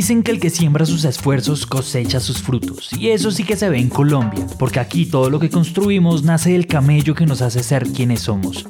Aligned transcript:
Dicen 0.00 0.22
que 0.22 0.30
el 0.30 0.40
que 0.40 0.48
siembra 0.48 0.86
sus 0.86 1.04
esfuerzos 1.04 1.66
cosecha 1.66 2.20
sus 2.20 2.38
frutos, 2.38 2.88
y 2.98 3.10
eso 3.10 3.30
sí 3.30 3.44
que 3.44 3.54
se 3.54 3.68
ve 3.68 3.78
en 3.78 3.90
Colombia, 3.90 4.46
porque 4.58 4.80
aquí 4.80 5.04
todo 5.04 5.28
lo 5.28 5.38
que 5.38 5.50
construimos 5.50 6.22
nace 6.22 6.52
del 6.52 6.66
camello 6.66 7.14
que 7.14 7.26
nos 7.26 7.42
hace 7.42 7.62
ser 7.62 7.86
quienes 7.86 8.20
somos. 8.20 8.66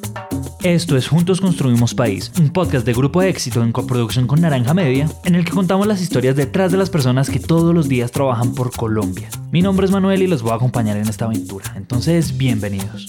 Esto 0.64 0.96
es 0.96 1.06
Juntos 1.06 1.40
Construimos 1.40 1.94
País, 1.94 2.32
un 2.40 2.50
podcast 2.50 2.84
de 2.84 2.94
grupo 2.94 3.22
éxito 3.22 3.62
en 3.62 3.70
coproducción 3.70 4.26
con 4.26 4.40
Naranja 4.40 4.74
Media, 4.74 5.08
en 5.24 5.36
el 5.36 5.44
que 5.44 5.52
contamos 5.52 5.86
las 5.86 6.02
historias 6.02 6.34
detrás 6.34 6.72
de 6.72 6.78
las 6.78 6.90
personas 6.90 7.30
que 7.30 7.38
todos 7.38 7.72
los 7.72 7.88
días 7.88 8.10
trabajan 8.10 8.52
por 8.52 8.72
Colombia. 8.72 9.28
Mi 9.52 9.62
nombre 9.62 9.86
es 9.86 9.92
Manuel 9.92 10.22
y 10.22 10.26
los 10.26 10.42
voy 10.42 10.50
a 10.50 10.56
acompañar 10.56 10.96
en 10.96 11.06
esta 11.06 11.26
aventura, 11.26 11.74
entonces 11.76 12.36
bienvenidos. 12.36 13.06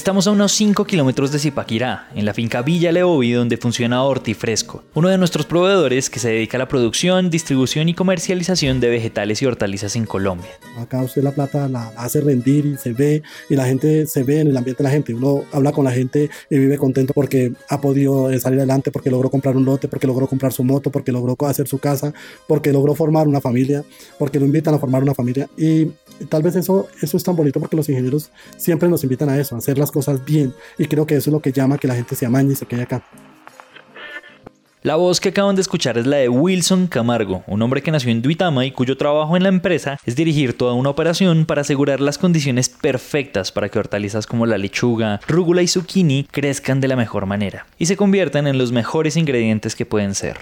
Estamos 0.00 0.26
a 0.26 0.30
unos 0.30 0.52
5 0.52 0.86
kilómetros 0.86 1.30
de 1.30 1.38
Zipaquirá, 1.38 2.08
en 2.14 2.24
la 2.24 2.32
finca 2.32 2.62
Villa 2.62 2.90
Leobi, 2.90 3.32
donde 3.32 3.58
funciona 3.58 4.02
Hortifresco, 4.02 4.82
uno 4.94 5.10
de 5.10 5.18
nuestros 5.18 5.44
proveedores 5.44 6.08
que 6.08 6.18
se 6.18 6.30
dedica 6.30 6.56
a 6.56 6.60
la 6.60 6.68
producción, 6.68 7.28
distribución 7.28 7.86
y 7.90 7.92
comercialización 7.92 8.80
de 8.80 8.88
vegetales 8.88 9.42
y 9.42 9.44
hortalizas 9.44 9.96
en 9.96 10.06
Colombia. 10.06 10.48
Acá 10.78 11.02
usted 11.02 11.22
la 11.22 11.32
plata 11.32 11.68
la 11.68 11.88
hace 11.98 12.22
rendir 12.22 12.64
y 12.64 12.76
se 12.78 12.94
ve, 12.94 13.22
y 13.50 13.56
la 13.56 13.66
gente 13.66 14.06
se 14.06 14.22
ve 14.22 14.40
en 14.40 14.48
el 14.48 14.56
ambiente 14.56 14.82
de 14.82 14.88
la 14.88 14.90
gente. 14.90 15.12
Uno 15.12 15.44
habla 15.52 15.70
con 15.70 15.84
la 15.84 15.92
gente 15.92 16.30
y 16.48 16.58
vive 16.58 16.78
contento 16.78 17.12
porque 17.12 17.52
ha 17.68 17.82
podido 17.82 18.30
salir 18.40 18.58
adelante, 18.58 18.90
porque 18.90 19.10
logró 19.10 19.30
comprar 19.30 19.54
un 19.54 19.66
lote, 19.66 19.86
porque 19.86 20.06
logró 20.06 20.26
comprar 20.26 20.54
su 20.54 20.64
moto, 20.64 20.90
porque 20.90 21.12
logró 21.12 21.36
hacer 21.46 21.68
su 21.68 21.78
casa, 21.78 22.14
porque 22.48 22.72
logró 22.72 22.94
formar 22.94 23.28
una 23.28 23.42
familia, 23.42 23.84
porque 24.18 24.40
lo 24.40 24.46
invitan 24.46 24.72
a 24.72 24.78
formar 24.78 25.02
una 25.02 25.14
familia. 25.14 25.46
Y 25.58 25.92
tal 26.30 26.42
vez 26.42 26.56
eso, 26.56 26.88
eso 27.02 27.18
es 27.18 27.22
tan 27.22 27.36
bonito 27.36 27.60
porque 27.60 27.76
los 27.76 27.88
ingenieros 27.90 28.30
siempre 28.56 28.88
nos 28.88 29.04
invitan 29.04 29.28
a 29.28 29.38
eso, 29.38 29.54
a 29.54 29.58
hacer 29.58 29.76
las 29.76 29.89
cosas 29.90 30.24
bien. 30.24 30.54
Y 30.78 30.86
creo 30.86 31.06
que 31.06 31.16
eso 31.16 31.30
es 31.30 31.32
lo 31.32 31.40
que 31.40 31.52
llama 31.52 31.78
que 31.78 31.88
la 31.88 31.94
gente 31.94 32.14
se 32.14 32.26
amañe 32.26 32.52
y 32.52 32.56
se 32.56 32.66
quede 32.66 32.82
acá. 32.82 33.02
La 34.82 34.96
voz 34.96 35.20
que 35.20 35.28
acaban 35.28 35.56
de 35.56 35.60
escuchar 35.60 35.98
es 35.98 36.06
la 36.06 36.16
de 36.16 36.30
Wilson 36.30 36.86
Camargo, 36.86 37.44
un 37.46 37.60
hombre 37.60 37.82
que 37.82 37.90
nació 37.90 38.10
en 38.12 38.22
Duitama 38.22 38.64
y 38.64 38.70
cuyo 38.70 38.96
trabajo 38.96 39.36
en 39.36 39.42
la 39.42 39.50
empresa 39.50 39.98
es 40.06 40.16
dirigir 40.16 40.56
toda 40.56 40.72
una 40.72 40.88
operación 40.88 41.44
para 41.44 41.60
asegurar 41.60 42.00
las 42.00 42.16
condiciones 42.16 42.70
perfectas 42.70 43.52
para 43.52 43.68
que 43.68 43.78
hortalizas 43.78 44.26
como 44.26 44.46
la 44.46 44.56
lechuga, 44.56 45.20
rúgula 45.28 45.60
y 45.60 45.68
zucchini 45.68 46.26
crezcan 46.30 46.80
de 46.80 46.88
la 46.88 46.96
mejor 46.96 47.26
manera 47.26 47.66
y 47.78 47.84
se 47.84 47.98
conviertan 47.98 48.46
en 48.46 48.56
los 48.56 48.72
mejores 48.72 49.18
ingredientes 49.18 49.76
que 49.76 49.84
pueden 49.84 50.14
ser. 50.14 50.38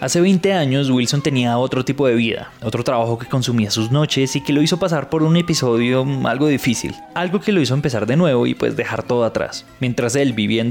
Hace 0.00 0.20
20 0.20 0.52
años 0.52 0.90
Wilson 0.90 1.22
tenía 1.22 1.58
otro 1.58 1.84
tipo 1.84 2.06
de 2.06 2.14
vida, 2.14 2.52
otro 2.62 2.84
trabajo 2.84 3.18
que 3.18 3.26
consumía 3.26 3.68
sus 3.72 3.90
noches 3.90 4.36
y 4.36 4.40
que 4.40 4.52
lo 4.52 4.62
hizo 4.62 4.78
pasar 4.78 5.10
por 5.10 5.24
un 5.24 5.36
episodio 5.36 6.06
algo 6.24 6.46
difícil, 6.46 6.94
algo 7.14 7.40
que 7.40 7.50
lo 7.50 7.60
hizo 7.60 7.74
empezar 7.74 8.06
de 8.06 8.16
nuevo 8.16 8.46
y 8.46 8.54
pues 8.54 8.76
dejar 8.76 9.02
todo 9.02 9.24
atrás. 9.24 9.66
Mientras 9.80 10.14
él 10.14 10.34
vivía 10.34 10.62
en 10.62 10.70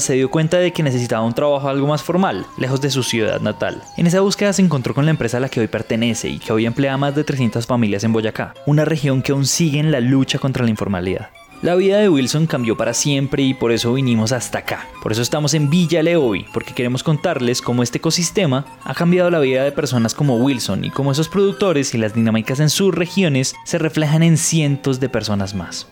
se 0.00 0.12
dio 0.12 0.30
cuenta 0.30 0.58
de 0.58 0.72
que 0.72 0.82
necesitaba 0.82 1.24
un 1.24 1.32
trabajo 1.32 1.70
algo 1.70 1.86
más 1.86 2.02
formal, 2.02 2.44
lejos 2.58 2.82
de 2.82 2.90
su 2.90 3.02
ciudad 3.02 3.40
natal. 3.40 3.82
En 3.96 4.06
esa 4.06 4.20
búsqueda 4.20 4.52
se 4.52 4.60
encontró 4.60 4.92
con 4.92 5.06
la 5.06 5.10
empresa 5.10 5.38
a 5.38 5.40
la 5.40 5.48
que 5.48 5.60
hoy 5.60 5.68
pertenece 5.68 6.28
y 6.28 6.38
que 6.38 6.52
hoy 6.52 6.66
emplea 6.66 6.92
a 6.92 6.98
más 6.98 7.14
de 7.14 7.24
300 7.24 7.66
familias 7.66 8.04
en 8.04 8.12
Boyacá, 8.12 8.52
una 8.66 8.84
región 8.84 9.22
que 9.22 9.32
aún 9.32 9.46
sigue 9.46 9.78
en 9.78 9.90
la 9.90 10.00
lucha 10.00 10.38
contra 10.38 10.64
la 10.64 10.70
informalidad. 10.70 11.30
La 11.62 11.74
vida 11.74 11.98
de 11.98 12.10
Wilson 12.10 12.46
cambió 12.46 12.76
para 12.76 12.92
siempre 12.92 13.42
y 13.42 13.54
por 13.54 13.72
eso 13.72 13.94
vinimos 13.94 14.32
hasta 14.32 14.58
acá. 14.58 14.86
Por 15.02 15.12
eso 15.12 15.22
estamos 15.22 15.54
en 15.54 15.70
Villa 15.70 16.02
Leobi, 16.02 16.44
porque 16.52 16.74
queremos 16.74 17.02
contarles 17.02 17.62
cómo 17.62 17.82
este 17.82 17.98
ecosistema 17.98 18.66
ha 18.84 18.94
cambiado 18.94 19.30
la 19.30 19.38
vida 19.38 19.64
de 19.64 19.72
personas 19.72 20.14
como 20.14 20.36
Wilson 20.36 20.84
y 20.84 20.90
cómo 20.90 21.12
esos 21.12 21.30
productores 21.30 21.94
y 21.94 21.98
las 21.98 22.14
dinámicas 22.14 22.60
en 22.60 22.68
sus 22.68 22.94
regiones 22.94 23.54
se 23.64 23.78
reflejan 23.78 24.22
en 24.22 24.36
cientos 24.36 25.00
de 25.00 25.08
personas 25.08 25.54
más. 25.54 25.88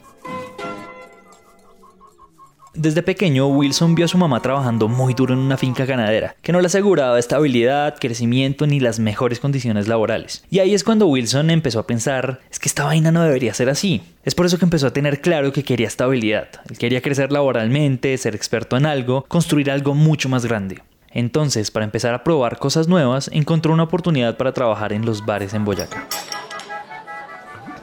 Desde 2.74 3.04
pequeño, 3.04 3.46
Wilson 3.46 3.94
vio 3.94 4.06
a 4.06 4.08
su 4.08 4.18
mamá 4.18 4.42
trabajando 4.42 4.88
muy 4.88 5.14
duro 5.14 5.32
en 5.32 5.38
una 5.38 5.56
finca 5.56 5.84
ganadera, 5.84 6.34
que 6.42 6.50
no 6.50 6.60
le 6.60 6.66
aseguraba 6.66 7.20
estabilidad, 7.20 7.94
crecimiento 8.00 8.66
ni 8.66 8.80
las 8.80 8.98
mejores 8.98 9.38
condiciones 9.38 9.86
laborales. 9.86 10.44
Y 10.50 10.58
ahí 10.58 10.74
es 10.74 10.82
cuando 10.82 11.06
Wilson 11.06 11.50
empezó 11.50 11.78
a 11.78 11.86
pensar, 11.86 12.40
es 12.50 12.58
que 12.58 12.68
esta 12.68 12.82
vaina 12.82 13.12
no 13.12 13.22
debería 13.22 13.54
ser 13.54 13.70
así. 13.70 14.02
Es 14.24 14.34
por 14.34 14.46
eso 14.46 14.58
que 14.58 14.64
empezó 14.64 14.88
a 14.88 14.92
tener 14.92 15.20
claro 15.20 15.52
que 15.52 15.62
quería 15.62 15.86
estabilidad. 15.86 16.48
Él 16.68 16.76
quería 16.76 17.00
crecer 17.00 17.30
laboralmente, 17.30 18.18
ser 18.18 18.34
experto 18.34 18.76
en 18.76 18.86
algo, 18.86 19.24
construir 19.28 19.70
algo 19.70 19.94
mucho 19.94 20.28
más 20.28 20.44
grande. 20.44 20.82
Entonces, 21.12 21.70
para 21.70 21.84
empezar 21.84 22.12
a 22.12 22.24
probar 22.24 22.58
cosas 22.58 22.88
nuevas, 22.88 23.30
encontró 23.32 23.72
una 23.72 23.84
oportunidad 23.84 24.36
para 24.36 24.52
trabajar 24.52 24.92
en 24.92 25.06
los 25.06 25.24
bares 25.24 25.54
en 25.54 25.64
Boyacá. 25.64 26.08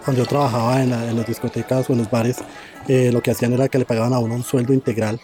Cuando 0.03 0.23
yo 0.23 0.28
trabajaba 0.28 0.81
en, 0.81 0.90
las 0.90 1.28
discotecas 1.28 1.90
o 1.90 1.94
en 1.94 2.00
los 2.00 2.12
bares, 2.12 2.44
eh, 2.87 3.11
lo 3.11 3.21
que 3.21 3.31
hacían 3.31 3.53
era 3.53 3.67
que 3.67 3.77
le 3.77 3.85
pagaban 3.85 4.13
a 4.13 4.19
uno 4.19 4.35
un 4.35 4.43
sueldo 4.43 4.73
integral, 4.73 5.19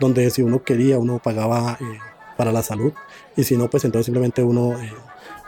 donde 0.00 0.30
si 0.30 0.42
uno 0.42 0.62
quería, 0.62 0.98
uno 0.98 1.20
pagaba 1.22 1.78
eh, 1.80 1.98
para 2.36 2.52
la 2.52 2.62
salud, 2.62 2.92
y 3.36 3.44
si 3.44 3.56
no, 3.56 3.68
pues 3.70 3.84
entonces 3.84 4.06
simplemente 4.06 4.42
uno, 4.42 4.80
eh, 4.80 4.92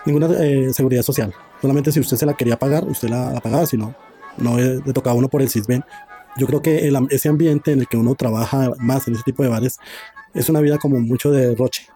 ninguna 0.06 0.28
seguridad 0.72 1.02
social. 1.02 1.34
Solamente 1.60 1.92
si 1.92 2.00
usted 2.00 2.16
se 2.16 2.26
la 2.26 2.34
quería 2.34 2.58
pagar, 2.58 2.84
usted 2.84 3.08
la, 3.08 3.40
pagaba, 3.40 3.66
si 3.66 3.76
no, 3.76 3.94
no 4.38 4.56
le 4.56 4.80
tocaba 4.92 5.14
a 5.14 5.18
uno 5.18 5.28
por 5.28 5.42
el 5.42 5.50
CISBEN. 5.50 5.84
Yo 6.36 6.46
creo 6.46 6.62
que 6.62 6.90
ese 7.10 7.28
ambiente 7.28 7.72
en 7.72 7.80
el 7.80 7.88
que 7.88 7.96
uno 7.96 8.14
trabaja 8.14 8.72
más 8.78 9.06
en 9.08 9.14
ese 9.14 9.24
tipo 9.24 9.42
de 9.42 9.48
bares 9.48 9.78
es 10.32 10.48
una 10.48 10.60
vida 10.60 10.78
como 10.78 11.00
mucho 11.00 11.30
de 11.32 11.54
roche. 11.54 11.86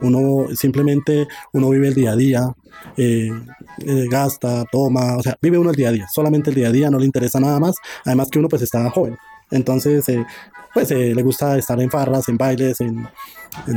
Uno 0.00 0.46
simplemente, 0.54 1.28
uno 1.52 1.70
vive 1.70 1.88
el 1.88 1.94
día 1.94 2.12
a 2.12 2.16
día, 2.16 2.54
eh, 2.96 3.30
eh, 3.78 4.06
gasta, 4.10 4.64
toma, 4.70 5.16
o 5.16 5.22
sea, 5.22 5.36
vive 5.40 5.58
uno 5.58 5.70
el 5.70 5.76
día 5.76 5.88
a 5.88 5.92
día, 5.92 6.06
solamente 6.12 6.50
el 6.50 6.56
día 6.56 6.68
a 6.68 6.72
día, 6.72 6.90
no 6.90 6.98
le 6.98 7.06
interesa 7.06 7.40
nada 7.40 7.58
más, 7.60 7.76
además 8.04 8.28
que 8.30 8.38
uno 8.38 8.48
pues 8.48 8.62
está 8.62 8.88
joven, 8.90 9.16
entonces 9.50 10.08
eh, 10.08 10.24
pues 10.72 10.90
le 10.90 11.22
gusta 11.22 11.56
estar 11.56 11.80
en 11.80 11.90
farras, 11.90 12.28
en 12.28 12.36
bailes, 12.36 12.80
en, 12.80 13.06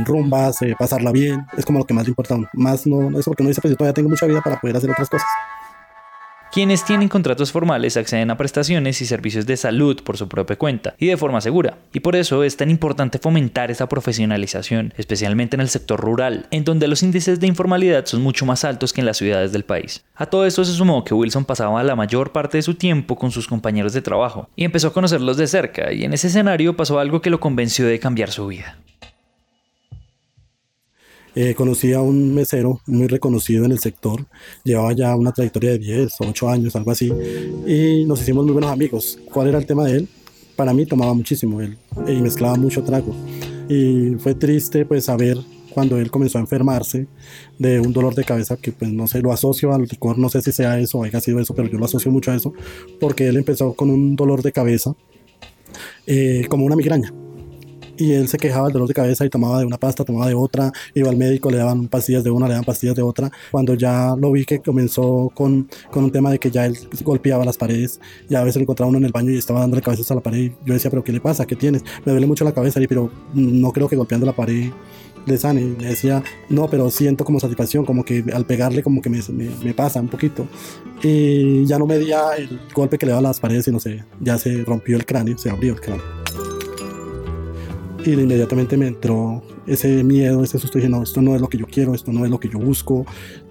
rumbas, 0.04 0.58
pasarla 0.78 1.12
bien, 1.12 1.46
es 1.56 1.64
como 1.64 1.78
lo 1.78 1.84
que 1.84 1.94
más 1.94 2.04
le 2.04 2.10
importa 2.10 2.34
a 2.34 2.38
uno, 2.38 2.48
más 2.54 2.86
no, 2.86 3.16
eso 3.18 3.30
porque 3.30 3.42
uno 3.42 3.48
dice 3.48 3.60
pues 3.60 3.70
yo 3.72 3.76
todavía 3.76 3.94
tengo 3.94 4.08
mucha 4.08 4.26
vida 4.26 4.40
para 4.42 4.60
poder 4.60 4.76
hacer 4.76 4.90
otras 4.90 5.08
cosas. 5.08 5.28
Quienes 6.58 6.84
tienen 6.84 7.08
contratos 7.08 7.52
formales 7.52 7.96
acceden 7.96 8.32
a 8.32 8.36
prestaciones 8.36 9.00
y 9.00 9.06
servicios 9.06 9.46
de 9.46 9.56
salud 9.56 10.02
por 10.02 10.16
su 10.16 10.28
propia 10.28 10.56
cuenta 10.56 10.96
y 10.98 11.06
de 11.06 11.16
forma 11.16 11.40
segura. 11.40 11.78
Y 11.92 12.00
por 12.00 12.16
eso 12.16 12.42
es 12.42 12.56
tan 12.56 12.68
importante 12.68 13.20
fomentar 13.20 13.70
esa 13.70 13.88
profesionalización, 13.88 14.92
especialmente 14.96 15.54
en 15.54 15.60
el 15.60 15.68
sector 15.68 16.00
rural, 16.00 16.48
en 16.50 16.64
donde 16.64 16.88
los 16.88 17.04
índices 17.04 17.38
de 17.38 17.46
informalidad 17.46 18.06
son 18.06 18.22
mucho 18.22 18.44
más 18.44 18.64
altos 18.64 18.92
que 18.92 19.00
en 19.00 19.06
las 19.06 19.18
ciudades 19.18 19.52
del 19.52 19.64
país. 19.64 20.04
A 20.16 20.26
todo 20.26 20.46
esto 20.46 20.64
se 20.64 20.72
sumó 20.72 21.04
que 21.04 21.14
Wilson 21.14 21.44
pasaba 21.44 21.80
la 21.84 21.94
mayor 21.94 22.32
parte 22.32 22.58
de 22.58 22.62
su 22.62 22.74
tiempo 22.74 23.14
con 23.14 23.30
sus 23.30 23.46
compañeros 23.46 23.92
de 23.92 24.02
trabajo 24.02 24.50
y 24.56 24.64
empezó 24.64 24.88
a 24.88 24.92
conocerlos 24.92 25.36
de 25.36 25.46
cerca 25.46 25.92
y 25.92 26.02
en 26.02 26.12
ese 26.12 26.26
escenario 26.26 26.76
pasó 26.76 26.98
algo 26.98 27.22
que 27.22 27.30
lo 27.30 27.38
convenció 27.38 27.86
de 27.86 28.00
cambiar 28.00 28.32
su 28.32 28.48
vida. 28.48 28.78
Eh, 31.34 31.54
conocí 31.54 31.92
a 31.92 32.00
un 32.00 32.34
mesero 32.34 32.80
muy 32.86 33.06
reconocido 33.06 33.64
en 33.64 33.72
el 33.72 33.78
sector, 33.78 34.26
llevaba 34.64 34.92
ya 34.92 35.14
una 35.14 35.32
trayectoria 35.32 35.72
de 35.72 35.78
10 35.78 36.20
o 36.20 36.28
8 36.28 36.48
años, 36.48 36.76
algo 36.76 36.90
así, 36.90 37.12
y 37.66 38.04
nos 38.06 38.20
hicimos 38.20 38.44
muy 38.44 38.52
buenos 38.52 38.70
amigos. 38.70 39.18
¿Cuál 39.32 39.48
era 39.48 39.58
el 39.58 39.66
tema 39.66 39.84
de 39.84 39.98
él? 39.98 40.08
Para 40.56 40.72
mí 40.72 40.86
tomaba 40.86 41.14
muchísimo 41.14 41.60
él 41.60 41.78
y 42.08 42.20
mezclaba 42.20 42.56
mucho 42.56 42.82
trago. 42.82 43.14
Y 43.68 44.16
fue 44.18 44.34
triste 44.34 44.84
pues 44.84 45.04
saber 45.04 45.38
cuando 45.70 45.98
él 45.98 46.10
comenzó 46.10 46.38
a 46.38 46.40
enfermarse 46.40 47.06
de 47.58 47.78
un 47.78 47.92
dolor 47.92 48.14
de 48.14 48.24
cabeza 48.24 48.56
que 48.56 48.72
pues 48.72 48.90
no 48.90 49.06
sé, 49.06 49.20
lo 49.20 49.32
asocio 49.32 49.72
al 49.72 49.82
licor, 49.82 50.18
no 50.18 50.28
sé 50.28 50.42
si 50.42 50.50
sea 50.50 50.80
eso 50.80 50.98
o 50.98 51.04
haya 51.04 51.20
sido 51.20 51.38
eso, 51.38 51.54
pero 51.54 51.68
yo 51.68 51.78
lo 51.78 51.84
asocio 51.84 52.10
mucho 52.10 52.32
a 52.32 52.34
eso, 52.34 52.52
porque 52.98 53.28
él 53.28 53.36
empezó 53.36 53.74
con 53.74 53.90
un 53.90 54.16
dolor 54.16 54.42
de 54.42 54.50
cabeza 54.50 54.94
eh, 56.06 56.46
como 56.48 56.64
una 56.64 56.74
migraña 56.74 57.12
y 57.98 58.12
él 58.12 58.28
se 58.28 58.38
quejaba 58.38 58.66
del 58.66 58.74
dolor 58.74 58.88
de 58.88 58.94
cabeza 58.94 59.24
y 59.24 59.28
tomaba 59.28 59.58
de 59.58 59.66
una 59.66 59.76
pasta, 59.76 60.04
tomaba 60.04 60.28
de 60.28 60.34
otra, 60.34 60.72
iba 60.94 61.10
al 61.10 61.16
médico, 61.16 61.50
le 61.50 61.58
daban 61.58 61.88
pastillas 61.88 62.24
de 62.24 62.30
una, 62.30 62.46
le 62.46 62.52
daban 62.52 62.64
pastillas 62.64 62.94
de 62.94 63.02
otra. 63.02 63.30
Cuando 63.50 63.74
ya 63.74 64.14
lo 64.16 64.32
vi 64.32 64.44
que 64.44 64.60
comenzó 64.60 65.30
con, 65.34 65.68
con 65.90 66.04
un 66.04 66.12
tema 66.12 66.30
de 66.30 66.38
que 66.38 66.50
ya 66.50 66.66
él 66.66 66.78
golpeaba 67.02 67.44
las 67.44 67.56
paredes, 67.56 68.00
y 68.28 68.34
a 68.34 68.42
veces 68.42 68.56
lo 68.56 68.62
encontraba 68.62 68.88
uno 68.88 68.98
en 68.98 69.04
el 69.04 69.12
baño 69.12 69.32
y 69.32 69.38
estaba 69.38 69.60
dándole 69.60 69.82
cabezas 69.82 70.10
a 70.10 70.14
la 70.14 70.20
pared, 70.20 70.52
yo 70.64 70.74
decía, 70.74 70.90
pero 70.90 71.02
¿qué 71.02 71.12
le 71.12 71.20
pasa? 71.20 71.46
¿Qué 71.46 71.56
tienes? 71.56 71.82
Me 72.04 72.12
duele 72.12 72.26
mucho 72.26 72.44
la 72.44 72.52
cabeza, 72.52 72.80
y 72.80 72.86
pero 72.86 73.10
no 73.34 73.72
creo 73.72 73.88
que 73.88 73.96
golpeando 73.96 74.26
la 74.26 74.34
pared 74.34 74.70
le 75.26 75.36
sane. 75.36 75.60
Y 75.60 75.76
me 75.78 75.86
decía, 75.86 76.22
no, 76.48 76.68
pero 76.68 76.90
siento 76.90 77.24
como 77.24 77.40
satisfacción, 77.40 77.84
como 77.84 78.04
que 78.04 78.24
al 78.32 78.46
pegarle 78.46 78.82
como 78.82 79.02
que 79.02 79.10
me, 79.10 79.20
me, 79.62 79.74
pasa 79.74 80.00
un 80.00 80.08
poquito. 80.08 80.46
Y 81.02 81.64
ya 81.66 81.78
no 81.78 81.86
medía 81.86 82.34
el 82.36 82.60
golpe 82.74 82.98
que 82.98 83.06
le 83.06 83.10
daba 83.10 83.20
a 83.20 83.30
las 83.30 83.40
paredes, 83.40 83.64
sino 83.64 83.80
se, 83.80 84.04
ya 84.20 84.38
se 84.38 84.64
rompió 84.64 84.96
el 84.96 85.04
cráneo, 85.04 85.36
se 85.38 85.50
abrió 85.50 85.74
el 85.74 85.80
cráneo 85.80 86.17
y 88.08 88.20
inmediatamente 88.20 88.76
me 88.76 88.86
entró 88.86 89.42
ese 89.66 90.02
miedo, 90.02 90.42
ese 90.42 90.58
susto. 90.58 90.78
Dije, 90.78 90.88
no, 90.88 91.02
esto 91.02 91.20
no 91.20 91.34
es 91.34 91.40
lo 91.40 91.48
que 91.48 91.58
yo 91.58 91.66
quiero, 91.66 91.94
esto 91.94 92.12
no 92.12 92.24
es 92.24 92.30
lo 92.30 92.40
que 92.40 92.48
yo 92.48 92.58
busco. 92.58 93.04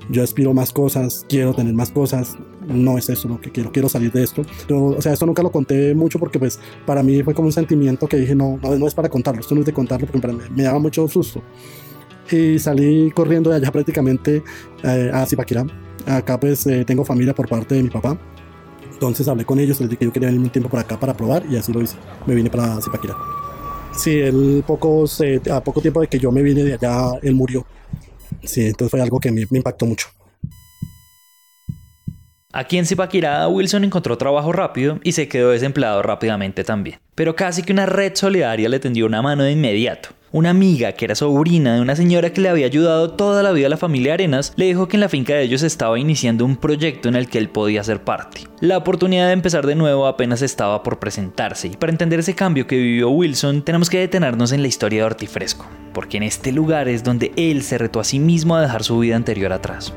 Yo 0.10 0.24
aspiro 0.24 0.54
más 0.54 0.72
cosas, 0.72 1.26
quiero 1.30 1.54
tener 1.54 1.74
más 1.74 1.92
cosas. 1.92 2.36
No 2.66 2.98
es 2.98 3.10
eso 3.10 3.28
lo 3.28 3.40
que 3.40 3.52
quiero, 3.52 3.72
quiero 3.72 3.88
salir 3.88 4.12
de 4.12 4.24
esto. 4.24 4.44
o 4.70 5.02
sea, 5.02 5.14
esto 5.14 5.26
nunca 5.26 5.44
lo 5.44 5.52
conté 5.52 5.94
mucho 5.94 6.20
porque 6.20 6.40
pues 6.40 6.60
para 6.86 7.04
mí 7.04 7.22
fue 7.24 7.34
como 7.34 7.48
un 7.48 7.52
sentimiento 7.54 8.08
que 8.08 8.18
dije, 8.18 8.36
no, 8.36 8.60
no, 8.62 8.88
es 8.88 8.94
para 8.94 9.10
contarlo, 9.10 9.42
esto 9.42 9.54
no 9.54 9.62
es 9.62 9.68
de 9.68 9.74
contarlo 9.74 10.08
porque 10.08 10.28
me, 10.28 10.50
me 10.50 10.64
daba 10.64 10.80
mucho 10.80 11.08
susto. 11.08 11.42
Y 12.32 12.60
salí 12.60 13.12
corriendo 13.12 13.52
de 13.52 13.58
allá 13.58 13.72
prácticamente 13.72 14.44
eh, 14.84 15.12
a 15.14 15.26
Zipaquirá. 15.26 15.66
Acá 16.06 16.40
pues 16.40 16.66
eh, 16.68 16.84
tengo 16.84 17.06
familia 17.06 17.34
por 17.34 17.48
parte 17.48 17.76
de 17.76 17.84
mi 17.84 17.90
papá. 17.90 18.18
Entonces 18.92 19.28
hablé 19.28 19.46
con 19.46 19.60
ellos, 19.60 19.80
les 19.80 19.90
dije 19.90 20.00
que 20.00 20.06
yo 20.06 20.12
quería 20.12 20.30
venir 20.30 20.42
un 20.42 20.50
tiempo 20.50 20.70
por 20.70 20.80
acá 20.80 21.00
para 21.00 21.16
probar 21.16 21.46
y 21.50 21.56
así 21.56 21.72
lo 21.72 21.82
hice. 21.82 21.96
Me 22.26 22.34
vine 22.34 22.50
para 22.50 22.82
Zipaquirá. 22.82 23.16
Sí, 23.98 24.20
él 24.20 24.64
pocos, 24.66 25.22
a 25.52 25.64
poco 25.64 25.82
tiempo 25.82 26.02
de 26.02 26.08
que 26.08 26.20
yo 26.20 26.32
me 26.32 26.44
vine 26.44 26.64
de 26.64 26.76
allá, 26.76 27.20
él 27.24 27.34
murió. 27.34 27.66
Sí, 28.44 28.68
entonces 28.68 28.92
fue 28.92 29.02
algo 29.02 29.20
que 29.20 29.32
me, 29.32 29.42
impactó 29.42 29.88
mucho. 29.88 30.08
Aquí 32.54 32.78
en 32.78 32.86
Zipaquirá, 32.86 33.48
Wilson 33.48 33.84
encontró 33.84 34.18
trabajo 34.18 34.52
rápido 34.52 35.00
y 35.04 35.12
se 35.14 35.28
quedó 35.28 35.50
desempleado 35.50 36.02
rápidamente 36.04 36.64
también. 36.64 37.00
Pero 37.16 37.36
casi 37.36 37.64
que 37.64 37.74
una 37.74 37.88
red 37.88 38.14
solidaria 38.16 38.70
le 38.70 38.80
tendió 38.80 39.06
una 39.08 39.22
mano 39.22 39.44
de 39.44 39.52
inmediato. 39.52 40.10
Una 40.34 40.50
amiga 40.50 40.92
que 40.92 41.06
era 41.06 41.16
sobrina 41.16 41.76
de 41.76 41.82
una 41.82 41.96
señora 41.96 42.34
que 42.34 42.42
le 42.42 42.50
había 42.50 42.66
ayudado 42.66 43.12
toda 43.12 43.42
la 43.44 43.54
vida 43.54 43.68
a 43.68 43.70
la 43.70 43.78
familia 43.78 44.14
Arenas 44.14 44.52
le 44.58 44.66
dijo 44.66 44.90
que 44.90 44.98
en 44.98 45.02
la 45.02 45.08
finca 45.08 45.34
de 45.34 45.44
ellos 45.44 45.64
estaba 45.64 45.98
iniciando 45.98 46.44
un 46.44 46.58
proyecto 46.58 47.08
en 47.08 47.16
el 47.16 47.30
que 47.30 47.38
él 47.38 47.48
podía 47.48 47.82
ser 47.82 48.04
parte. 48.04 48.42
La 48.60 48.78
oportunidad 48.78 49.28
de 49.28 49.34
empezar 49.34 49.66
de 49.66 49.76
nuevo 49.76 50.06
apenas 50.06 50.42
estaba 50.42 50.84
por 50.84 51.00
presentarse 51.00 51.70
y 51.70 51.78
para 51.78 51.94
entender 51.94 52.20
ese 52.20 52.36
cambio 52.36 52.68
que 52.68 52.76
vivió 52.76 53.10
Wilson 53.10 53.62
tenemos 53.62 53.90
que 53.90 54.00
detenernos 54.00 54.52
en 54.52 54.64
la 54.64 54.68
historia 54.68 55.00
de 55.00 55.06
Hortifresco, 55.06 55.66
porque 55.94 56.18
en 56.18 56.24
este 56.24 56.52
lugar 56.52 56.90
es 56.90 57.06
donde 57.06 57.32
él 57.38 57.64
se 57.64 57.78
retó 57.78 58.02
a 58.02 58.04
sí 58.04 58.20
mismo 58.20 58.58
a 58.58 58.62
dejar 58.62 58.84
su 58.84 59.00
vida 59.00 59.16
anterior 59.16 59.54
atrás. 59.54 59.94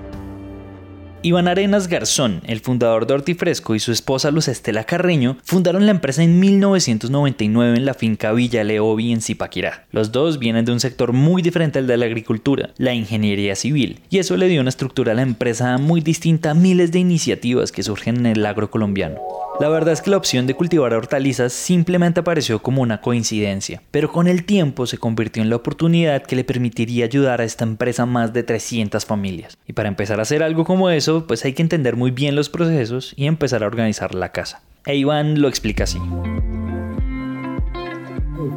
Iván 1.23 1.49
Arenas 1.49 1.89
Garzón, 1.89 2.41
el 2.47 2.61
fundador 2.61 3.07
de 3.07 3.13
Hortifresco, 3.13 3.75
y 3.75 3.79
su 3.79 3.93
esposa 3.93 4.31
Luz 4.31 4.49
Estela 4.49 4.85
Carreño 4.85 5.37
fundaron 5.45 5.85
la 5.85 5.91
empresa 5.91 6.23
en 6.23 6.41
1999 6.41 7.77
en 7.77 7.85
la 7.85 7.93
finca 7.93 8.33
Villa 8.33 8.65
Leobi 8.65 9.13
en 9.13 9.21
Zipaquirá. 9.21 9.85
Los 9.91 10.13
dos 10.13 10.39
vienen 10.39 10.65
de 10.65 10.73
un 10.73 10.81
sector 10.81 11.13
muy 11.13 11.43
diferente 11.43 11.79
al 11.79 11.87
de 11.87 11.99
la 11.99 12.07
agricultura, 12.07 12.71
la 12.79 12.95
ingeniería 12.95 13.55
civil, 13.55 14.01
y 14.09 14.17
eso 14.17 14.39
le 14.39 14.49
dio 14.49 14.63
una 14.63 14.71
estructura 14.71 15.13
a 15.13 15.15
la 15.15 15.21
empresa 15.21 15.77
muy 15.77 16.01
distinta 16.01 16.53
a 16.53 16.55
miles 16.55 16.91
de 16.91 17.01
iniciativas 17.01 17.71
que 17.71 17.83
surgen 17.83 18.17
en 18.21 18.27
el 18.27 18.47
agro 18.47 18.71
colombiano. 18.71 19.19
La 19.61 19.69
verdad 19.69 19.93
es 19.93 20.01
que 20.01 20.09
la 20.09 20.17
opción 20.17 20.47
de 20.47 20.55
cultivar 20.55 20.95
hortalizas 20.95 21.53
simplemente 21.53 22.21
apareció 22.21 22.63
como 22.63 22.81
una 22.81 23.03
coincidencia, 23.03 23.83
pero 23.91 24.11
con 24.11 24.27
el 24.27 24.45
tiempo 24.47 24.87
se 24.87 24.97
convirtió 24.97 25.43
en 25.43 25.51
la 25.51 25.57
oportunidad 25.57 26.23
que 26.23 26.35
le 26.35 26.45
permitiría 26.45 27.05
ayudar 27.05 27.43
a 27.43 27.45
esta 27.45 27.65
empresa 27.65 28.07
más 28.07 28.33
de 28.33 28.43
300 28.43 29.05
familias. 29.05 29.59
Y 29.67 29.75
para 29.75 29.91
empezar 29.91 30.19
a 30.19 30.23
hacer 30.23 30.43
algo 30.43 30.65
como 30.65 30.89
eso, 30.89 31.27
pues 31.27 31.45
hay 31.45 31.53
que 31.53 31.61
entender 31.61 31.95
muy 31.95 32.11
bien 32.11 32.37
los 32.37 32.49
procesos 32.49 33.13
y 33.17 33.27
empezar 33.27 33.63
a 33.63 33.67
organizar 33.67 34.15
la 34.15 34.33
casa. 34.33 34.63
E 34.87 34.97
Iván 34.97 35.43
lo 35.43 35.49
explica 35.49 35.85
así 35.85 35.99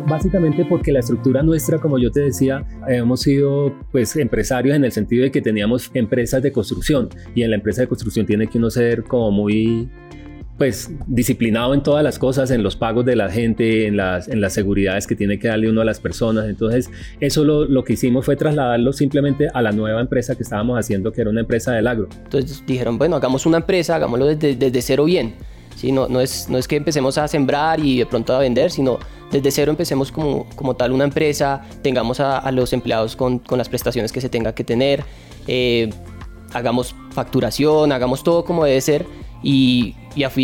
básicamente 0.08 0.64
porque 0.64 0.94
la 0.94 1.00
estructura 1.00 1.44
nuestra, 1.44 1.78
como 1.78 2.00
yo 2.00 2.10
te 2.10 2.22
decía, 2.22 2.66
hemos 2.88 3.22
sido 3.22 3.74
pues 3.92 4.16
empresarios 4.16 4.76
en 4.76 4.86
el 4.86 4.94
sentido 4.94 5.24
de 5.24 5.32
que 5.32 5.42
teníamos 5.42 5.92
empresas 5.94 6.42
de 6.42 6.54
construcción 6.54 7.10
y 7.36 7.44
en 7.44 7.50
la 7.50 7.58
empresa 7.58 7.82
de 7.82 7.88
construcción 7.88 8.26
tiene 8.26 8.48
que 8.48 8.58
uno 8.58 8.70
ser 8.70 9.04
como 9.04 9.32
muy 9.32 9.90
pues 10.58 10.92
disciplinado 11.08 11.74
en 11.74 11.82
todas 11.82 12.04
las 12.04 12.20
cosas, 12.20 12.52
en 12.52 12.62
los 12.62 12.76
pagos 12.76 13.06
de 13.06 13.16
la 13.16 13.30
gente, 13.30 13.88
en 13.88 13.98
las, 13.98 14.28
en 14.28 14.40
las 14.40 14.54
seguridades 14.54 15.08
que 15.08 15.16
tiene 15.16 15.40
que 15.40 15.48
darle 15.48 15.70
uno 15.70 15.82
a 15.82 15.86
las 15.86 16.00
personas. 16.00 16.46
Entonces, 16.46 16.90
eso 17.20 17.44
lo, 17.44 17.66
lo, 17.66 17.84
que 17.84 17.94
hicimos 17.94 18.26
fue 18.26 18.36
trasladarlo 18.36 18.94
simplemente 18.94 19.48
a 19.54 19.62
la 19.62 19.72
nueva 19.72 20.00
empresa 20.00 20.36
que 20.36 20.44
estábamos 20.44 20.78
haciendo, 20.78 21.12
que 21.12 21.22
era 21.22 21.30
una 21.30 21.42
empresa 21.42 21.72
del 21.72 21.88
agro. 21.88 22.08
Entonces 22.24 22.64
dijeron, 22.66 22.98
bueno, 22.98 23.16
hagamos 23.16 23.46
una 23.46 23.58
empresa, 23.58 23.96
hagámoslo 23.96 24.28
desde, 24.28 24.56
desde 24.56 24.82
cero 24.82 25.06
bien. 25.06 25.34
¿sí? 25.76 25.92
No, 25.92 26.08
no, 26.08 26.22
es, 26.22 26.48
no 26.50 26.58
es 26.58 26.68
que 26.68 26.76
empecemos 26.76 27.18
a 27.18 27.28
sembrar 27.28 27.80
y 27.80 27.98
de 27.98 28.06
pronto 28.06 28.34
a 28.36 28.40
vender, 28.40 28.70
sino 28.70 29.00
desde 29.32 29.50
cero 29.50 29.72
empecemos 29.72 30.12
como, 30.12 30.48
como 30.56 30.76
tal 30.76 30.92
una 30.92 31.06
empresa, 31.06 31.64
tengamos 31.82 32.20
a, 32.20 32.38
a 32.38 32.52
los 32.52 32.72
empleados 32.74 33.16
con, 33.16 33.40
con, 33.40 33.58
las 33.58 33.68
prestaciones 33.68 34.12
que 34.12 34.22
se 34.22 34.30
tenga 34.30 34.54
que 34.54 34.64
tener, 34.64 35.04
eh, 35.48 35.90
hagamos 36.54 36.96
facturación, 37.12 37.92
hagamos 37.92 38.24
todo 38.24 38.46
como 38.46 38.66
debe 38.66 38.82
ser 38.82 39.06
y, 39.44 39.96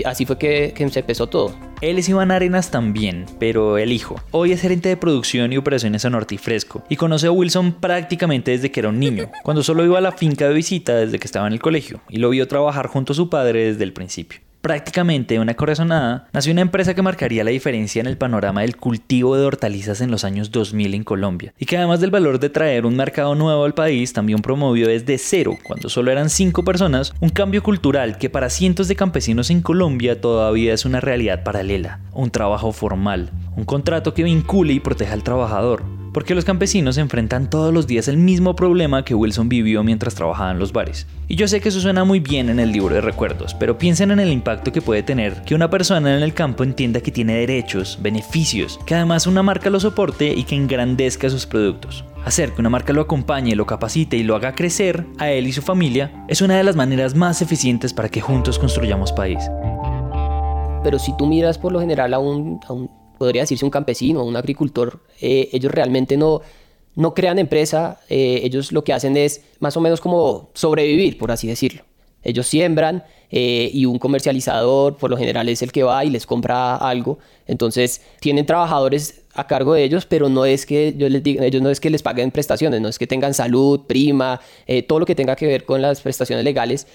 así 0.06 0.26
fue 0.26 0.38
que, 0.38 0.74
se 0.92 1.00
empezó 1.00 1.28
todo. 1.28 1.54
Él 1.82 1.98
es 1.98 2.10
Iván 2.10 2.32
Arenas 2.32 2.72
también, 2.72 3.26
pero 3.40 3.78
el 3.78 3.94
hijo. 3.94 4.18
Hoy 4.32 4.52
es 4.52 4.62
gerente 4.62 4.90
de 4.90 4.98
producción 4.98 5.54
y 5.54 5.58
operaciones 5.58 6.04
en 6.04 6.14
Hortifresco 6.14 6.84
y 6.90 6.98
conoce 6.98 7.28
a 7.28 7.32
Wilson 7.32 7.72
prácticamente 7.74 8.52
desde 8.52 8.70
que 8.70 8.82
era 8.82 8.90
un 8.90 9.00
niño, 9.00 9.30
cuando 9.44 9.64
solo 9.64 9.86
iba 9.86 9.98
a 9.98 10.02
la 10.02 10.12
finca 10.12 10.48
de 10.48 10.54
visita 10.54 10.96
desde 10.96 11.20
que 11.20 11.26
estaba 11.26 11.48
en 11.48 11.54
el 11.54 11.62
colegio 11.62 12.02
y 12.10 12.18
lo 12.18 12.30
vio 12.30 12.48
trabajar 12.48 12.88
junto 12.88 13.14
a 13.14 13.16
su 13.16 13.30
padre 13.30 13.66
desde 13.66 13.86
el 13.86 13.94
principio 13.94 14.42
prácticamente 14.62 15.40
una 15.40 15.54
corazonada, 15.54 16.28
nació 16.34 16.52
una 16.52 16.62
empresa 16.62 16.94
que 16.94 17.02
marcaría 17.02 17.44
la 17.44 17.52
diferencia 17.52 18.00
en 18.00 18.08
el 18.08 18.18
panorama 18.18 18.62
del 18.62 18.78
cultivo 18.78 19.38
de 19.38 19.46
hortalizas 19.46 20.02
en 20.02 20.12
los 20.12 20.24
años 20.24 20.52
2000 20.52 20.94
en 20.94 21.04
Colombia, 21.04 21.54
y 21.58 21.66
que 21.66 21.78
además 21.78 22.00
del 22.00 22.12
valor 22.12 22.40
de 22.40 22.50
traer 22.50 22.86
un 22.86 22.96
mercado 22.96 23.36
nuevo 23.36 23.64
al 23.66 23.74
país, 23.74 24.14
también 24.14 24.42
promovió 24.42 24.88
desde 24.88 25.18
cero, 25.18 25.58
cuando 25.64 25.90
solo 25.90 26.12
eran 26.12 26.30
cinco 26.30 26.64
personas, 26.64 27.14
un 27.20 27.30
cambio 27.30 27.64
cultural 27.64 28.18
que 28.18 28.30
para 28.30 28.50
cientos 28.50 28.88
de 28.88 28.96
campesinos 28.96 29.50
en 29.50 29.62
Colombia 29.62 30.20
todavía 30.20 30.74
es 30.74 30.86
una 30.86 31.00
realidad 31.00 31.44
paralela, 31.44 32.00
un 32.14 32.32
trabajo 32.32 32.72
formal, 32.72 33.32
un 33.56 33.66
contrato 33.66 34.14
que 34.14 34.24
vincule 34.24 34.74
y 34.74 34.80
proteja 34.80 35.14
al 35.14 35.24
trabajador, 35.24 35.84
porque 36.14 36.36
los 36.36 36.46
campesinos 36.46 36.98
enfrentan 36.98 37.50
todos 37.50 37.74
los 37.74 37.88
días 37.88 38.08
el 38.08 38.18
mismo 38.18 38.56
problema 38.56 39.06
que 39.06 39.16
Wilson 39.16 39.50
vivió 39.50 39.84
mientras 39.84 40.16
trabajaba 40.16 40.52
en 40.52 40.60
los 40.60 40.74
bares. 40.74 41.08
Y 41.28 41.36
yo 41.36 41.48
sé 41.48 41.62
que 41.62 41.70
eso 41.70 41.80
suena 41.80 42.04
muy 42.04 42.20
bien 42.20 42.50
en 42.50 42.60
el 42.60 42.72
libro 42.72 42.96
de 42.96 43.02
recuerdos, 43.02 43.54
pero 43.54 43.78
piensen 43.78 44.12
en 44.12 44.20
el 44.20 44.32
impacto 44.32 44.72
que 44.72 44.82
puede 44.82 45.04
tener 45.04 45.44
que 45.44 45.56
una 45.56 45.70
persona 45.70 46.16
en 46.16 46.24
el 46.24 46.34
campo 46.34 46.64
entienda 46.64 47.02
que 47.02 47.12
tiene 47.12 47.36
derechos, 47.36 48.00
beneficios, 48.02 48.80
que 48.86 48.96
además 48.96 49.28
una 49.28 49.44
marca 49.44 49.70
lo 49.70 49.80
soporte 49.80 50.34
y 50.34 50.44
que 50.44 50.56
engrandezca 50.56 51.30
sus 51.30 51.46
productos. 51.46 52.04
Hacer 52.26 52.52
que 52.52 52.62
una 52.62 52.70
marca 52.70 52.94
lo 52.94 53.02
acompañe, 53.02 53.56
lo 53.56 53.66
capacite 53.66 54.18
y 54.18 54.24
lo 54.24 54.36
haga 54.36 54.56
crecer 54.56 55.06
a 55.20 55.30
él 55.32 55.48
y 55.48 55.54
su 55.54 55.62
familia 55.62 56.26
es 56.28 56.42
una 56.42 56.58
de 56.58 56.64
las 56.64 56.76
maneras 56.76 57.16
más 57.16 57.42
eficientes 57.42 57.94
para 57.94 58.10
que 58.10 58.22
juntos 58.22 58.60
construyamos 58.60 59.14
país. 59.14 59.40
Pero 60.84 61.00
si 61.00 61.16
tú 61.18 61.28
miras 61.28 61.58
por 61.58 61.72
lo 61.72 61.80
general 61.80 62.14
a 62.14 62.20
un, 62.20 62.60
podría 63.20 63.44
decirse 63.44 63.64
un 63.64 63.70
campesino, 63.70 64.24
un 64.24 64.36
agricultor, 64.36 65.02
eh, 65.22 65.50
ellos 65.52 65.72
realmente 65.72 66.18
no, 66.18 66.42
no 66.96 67.14
crean 67.14 67.38
empresa, 67.38 68.00
eh, 68.10 68.40
ellos 68.44 68.72
lo 68.72 68.84
que 68.84 68.94
hacen 68.94 69.16
es 69.16 69.44
más 69.60 69.78
o 69.78 69.82
menos 69.82 70.02
como 70.02 70.50
sobrevivir, 70.56 71.20
por 71.20 71.32
así 71.32 71.48
decirlo. 71.48 71.84
Ellos 72.24 72.48
siembran 72.48 73.04
eh, 73.30 73.70
y 73.72 73.86
un 73.86 74.00
comercializador 74.00 74.98
por 74.98 75.10
lo 75.10 75.16
general 75.16 75.48
es 75.48 75.62
el 75.62 75.72
que 75.72 75.84
va 75.84 76.04
y 76.04 76.10
les 76.10 76.26
compra 76.26 76.76
algo. 76.76 77.20
Entonces 77.46 78.02
tienen 78.20 78.46
trabajadores 78.46 79.22
a 79.34 79.48
cargo 79.48 79.74
de 79.74 79.84
ellos, 79.84 80.06
pero 80.06 80.28
no 80.28 80.44
es 80.46 80.66
que 80.66 80.96
yo 80.98 81.08
les 81.08 81.24
diga, 81.24 81.46
ellos 81.46 81.62
no 81.62 81.70
es 81.70 81.80
que 81.80 81.90
les 81.90 82.02
paguen 82.02 82.32
prestaciones, 82.32 82.82
no 82.82 82.90
es 82.90 83.00
que 83.00 83.08
tengan 83.08 83.34
salud, 83.34 83.82
prima, 83.88 84.42
todo 84.88 85.00
lo 85.00 85.06
que 85.06 85.16
tenga 85.16 85.38
que 85.38 85.48
ver 85.48 85.64
con 85.64 85.82
las 85.82 86.02
prestaciones 86.02 86.44
legales 86.44 86.88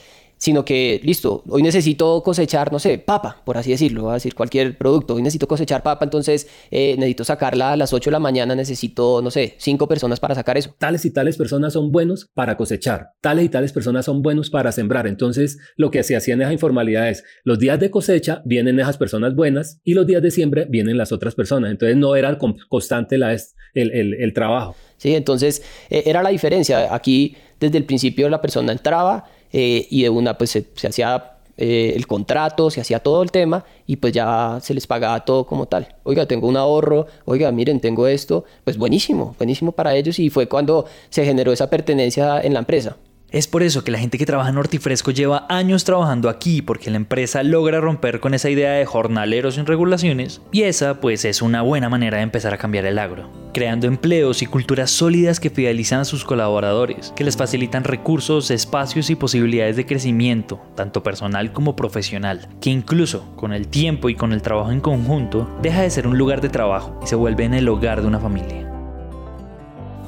sino 0.44 0.62
que, 0.62 1.00
listo, 1.02 1.42
hoy 1.48 1.62
necesito 1.62 2.22
cosechar, 2.22 2.70
no 2.70 2.78
sé, 2.78 2.98
papa, 2.98 3.40
por 3.46 3.56
así 3.56 3.70
decirlo, 3.70 4.02
voy 4.02 4.10
a 4.10 4.14
decir 4.14 4.34
cualquier 4.34 4.76
producto, 4.76 5.14
hoy 5.14 5.22
necesito 5.22 5.48
cosechar 5.48 5.82
papa, 5.82 6.04
entonces 6.04 6.46
eh, 6.70 6.96
necesito 6.98 7.24
sacarla 7.24 7.72
a 7.72 7.76
las 7.78 7.94
8 7.94 8.10
de 8.10 8.12
la 8.12 8.18
mañana, 8.18 8.54
necesito, 8.54 9.22
no 9.22 9.30
sé, 9.30 9.54
cinco 9.56 9.88
personas 9.88 10.20
para 10.20 10.34
sacar 10.34 10.58
eso. 10.58 10.74
Tales 10.76 11.06
y 11.06 11.10
tales 11.10 11.38
personas 11.38 11.72
son 11.72 11.90
buenos 11.90 12.28
para 12.34 12.58
cosechar, 12.58 13.12
tales 13.22 13.46
y 13.46 13.48
tales 13.48 13.72
personas 13.72 14.04
son 14.04 14.20
buenos 14.20 14.50
para 14.50 14.70
sembrar, 14.70 15.06
entonces 15.06 15.56
lo 15.76 15.90
que 15.90 16.02
se 16.02 16.14
hacía 16.14 16.34
en 16.34 16.42
esa 16.42 16.52
informalidad 16.52 17.08
es, 17.08 17.24
los 17.44 17.58
días 17.58 17.80
de 17.80 17.90
cosecha 17.90 18.42
vienen 18.44 18.78
esas 18.78 18.98
personas 18.98 19.34
buenas 19.34 19.80
y 19.82 19.94
los 19.94 20.06
días 20.06 20.20
de 20.20 20.30
siembra 20.30 20.66
vienen 20.68 20.98
las 20.98 21.10
otras 21.10 21.34
personas, 21.34 21.70
entonces 21.70 21.96
no 21.96 22.16
era 22.16 22.36
constante 22.68 23.16
la, 23.16 23.32
el, 23.32 24.14
el, 24.14 24.32
trabajo. 24.34 24.76
Sí, 24.98 25.14
entonces 25.14 25.62
eh, 25.88 26.02
era 26.04 26.22
la 26.22 26.28
diferencia, 26.28 26.94
aquí 26.94 27.34
desde 27.60 27.78
el 27.78 27.84
principio 27.84 28.28
la 28.28 28.42
persona 28.42 28.72
entraba, 28.72 29.24
eh, 29.56 29.86
y 29.88 30.02
de 30.02 30.10
una 30.10 30.36
pues 30.36 30.50
se, 30.50 30.66
hacía 30.84 31.36
eh, 31.56 31.92
el 31.94 32.08
contrato, 32.08 32.70
se 32.70 32.80
hacía 32.80 32.98
todo 32.98 33.22
el 33.22 33.30
tema 33.30 33.64
y 33.86 33.94
pues 33.94 34.12
ya 34.12 34.58
se 34.60 34.74
les 34.74 34.88
pagaba 34.88 35.24
todo 35.24 35.46
como 35.46 35.66
tal. 35.66 35.94
Oiga, 36.02 36.26
tengo 36.26 36.48
un 36.48 36.56
ahorro, 36.56 37.06
oiga, 37.24 37.52
miren, 37.52 37.78
tengo 37.78 38.08
esto, 38.08 38.44
pues 38.64 38.76
buenísimo, 38.76 39.36
buenísimo 39.38 39.70
para 39.70 39.94
ellos 39.94 40.18
y 40.18 40.28
fue 40.28 40.48
cuando 40.48 40.86
se 41.08 41.24
generó 41.24 41.52
esa 41.52 41.70
pertenencia 41.70 42.40
en 42.40 42.52
la 42.52 42.58
empresa. 42.58 42.96
Es 43.34 43.48
por 43.48 43.64
eso 43.64 43.82
que 43.82 43.90
la 43.90 43.98
gente 43.98 44.16
que 44.16 44.26
trabaja 44.26 44.50
en 44.50 44.58
Hortifresco 44.58 45.10
lleva 45.10 45.44
años 45.48 45.82
trabajando 45.82 46.28
aquí 46.28 46.62
porque 46.62 46.88
la 46.88 46.98
empresa 46.98 47.42
logra 47.42 47.80
romper 47.80 48.20
con 48.20 48.32
esa 48.32 48.48
idea 48.48 48.74
de 48.74 48.86
jornaleros 48.86 49.56
sin 49.56 49.66
regulaciones 49.66 50.40
y 50.52 50.62
esa 50.62 51.00
pues 51.00 51.24
es 51.24 51.42
una 51.42 51.60
buena 51.60 51.88
manera 51.88 52.18
de 52.18 52.22
empezar 52.22 52.54
a 52.54 52.58
cambiar 52.58 52.86
el 52.86 52.96
agro, 52.96 53.28
creando 53.52 53.88
empleos 53.88 54.40
y 54.42 54.46
culturas 54.46 54.92
sólidas 54.92 55.40
que 55.40 55.50
fidelizan 55.50 55.98
a 55.98 56.04
sus 56.04 56.24
colaboradores, 56.24 57.12
que 57.16 57.24
les 57.24 57.36
facilitan 57.36 57.82
recursos, 57.82 58.52
espacios 58.52 59.10
y 59.10 59.16
posibilidades 59.16 59.74
de 59.74 59.84
crecimiento, 59.84 60.60
tanto 60.76 61.02
personal 61.02 61.52
como 61.52 61.74
profesional, 61.74 62.48
que 62.60 62.70
incluso 62.70 63.34
con 63.34 63.52
el 63.52 63.66
tiempo 63.66 64.10
y 64.10 64.14
con 64.14 64.32
el 64.32 64.42
trabajo 64.42 64.70
en 64.70 64.80
conjunto 64.80 65.50
deja 65.60 65.82
de 65.82 65.90
ser 65.90 66.06
un 66.06 66.18
lugar 66.18 66.40
de 66.40 66.50
trabajo 66.50 67.00
y 67.02 67.08
se 67.08 67.16
vuelve 67.16 67.42
en 67.42 67.54
el 67.54 67.68
hogar 67.68 68.00
de 68.00 68.06
una 68.06 68.20
familia. 68.20 68.63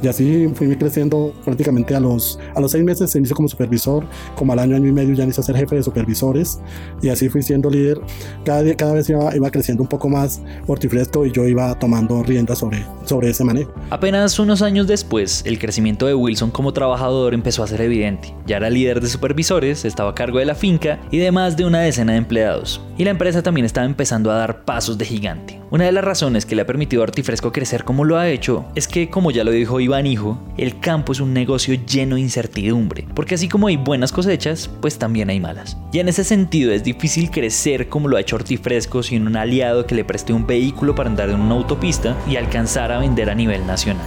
Y 0.03 0.09
así 0.09 0.49
fui 0.55 0.75
creciendo 0.77 1.33
prácticamente 1.45 1.95
a 1.95 2.01
los, 2.01 2.39
a 2.55 2.61
los 2.61 2.71
seis 2.71 2.85
meses 2.85 3.11
se 3.11 3.19
inició 3.19 3.37
como 3.37 3.49
supervisor, 3.49 4.05
como 4.35 4.53
al 4.53 4.59
año, 4.59 4.77
año 4.77 4.89
y 4.89 4.93
medio 4.93 5.15
ya 5.15 5.25
inició 5.25 5.41
a 5.41 5.45
ser 5.45 5.57
jefe 5.57 5.77
de 5.77 5.83
supervisores 5.83 6.61
y 7.03 7.09
así 7.09 7.29
fui 7.29 7.43
siendo 7.43 7.71
líder. 7.71 8.01
Cada, 8.45 8.63
día, 8.63 8.77
cada 8.77 8.95
vez 8.95 9.09
iba, 9.09 9.35
iba 9.35 9.51
creciendo 9.51 9.83
un 9.83 9.89
poco 9.89 10.09
más 10.09 10.43
hortifresco 10.67 11.27
y 11.27 11.33
yo 11.33 11.47
iba 11.47 11.75
tomando 11.79 12.23
riendas 12.23 12.59
sobre, 12.59 12.85
sobre 13.05 13.31
ese 13.31 13.45
manejo. 13.45 13.73
Apenas 13.91 14.39
unos 14.39 14.63
años 14.63 14.87
después, 14.87 15.43
el 15.47 15.59
crecimiento 15.59 16.07
de 16.07 16.15
Wilson 16.15 16.51
como 16.51 16.73
trabajador 16.73 17.35
empezó 17.35 17.63
a 17.63 17.67
ser 17.67 17.81
evidente. 17.81 18.35
Ya 18.47 18.57
era 18.59 18.71
líder 18.71 19.01
de 19.01 19.09
supervisores, 19.09 19.85
estaba 19.85 20.11
a 20.11 20.15
cargo 20.15 20.39
de 20.39 20.45
la 20.45 20.55
finca 20.55 21.01
y 21.11 21.19
de 21.19 21.33
más 21.33 21.57
de 21.57 21.65
una 21.65 21.81
decena 21.81 22.13
de 22.13 22.19
empleados. 22.19 22.81
Y 22.99 23.05
la 23.05 23.11
empresa 23.11 23.43
también 23.43 23.65
estaba 23.65 23.87
empezando 23.87 24.31
a 24.31 24.37
dar 24.37 24.65
pasos 24.65 24.97
de 24.99 25.05
gigante. 25.05 25.61
Una 25.71 25.85
de 25.85 25.93
las 25.93 26.05
razones 26.05 26.47
que 26.47 26.55
le 26.55 26.63
ha 26.63 26.67
permitido 26.67 27.03
a 27.03 27.05
Hortifresco 27.05 27.53
crecer 27.53 27.85
como 27.85 28.05
lo 28.05 28.17
ha 28.17 28.29
hecho 28.29 28.65
es 28.75 28.89
que, 28.89 29.11
como 29.11 29.31
ya 29.31 29.45
lo 29.45 29.51
dijo 29.51 29.81
Iván 29.87 30.05
Hijo, 30.05 30.37
el 30.57 30.81
campo 30.81 31.13
es 31.13 31.21
un 31.21 31.33
negocio 31.33 31.75
lleno 31.87 32.17
de 32.17 32.21
incertidumbre, 32.21 33.07
porque 33.15 33.37
así 33.37 33.49
como 33.49 33.69
hay 33.69 33.77
buenas 33.77 34.11
cosechas, 34.11 34.69
pues 34.81 34.99
también 34.99 35.31
hay 35.31 35.39
malas. 35.39 35.77
Y 35.93 36.01
en 36.01 36.09
ese 36.09 36.25
sentido 36.25 36.73
es 36.73 36.83
difícil 36.83 37.31
crecer 37.31 37.89
como 37.89 38.09
lo 38.09 38.17
ha 38.17 38.21
hecho 38.21 38.35
Hortifresco 38.35 39.05
sin 39.05 39.29
un 39.29 39.37
aliado 39.37 39.87
que 39.87 39.95
le 39.95 40.05
preste 40.05 40.33
un 40.33 40.45
vehículo 40.45 40.97
para 40.97 41.09
andar 41.09 41.31
en 41.31 41.41
una 41.41 41.55
autopista 41.55 42.17
y 42.29 42.35
alcanzar 42.35 42.91
a 42.91 42.99
vender 42.99 43.31
a 43.31 43.37
nivel 43.37 43.65
nacional. 43.65 44.05